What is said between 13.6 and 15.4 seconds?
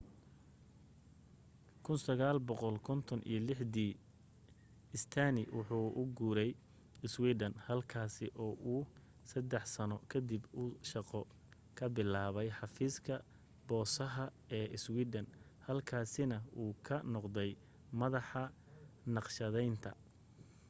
boosaha ee iswiidhan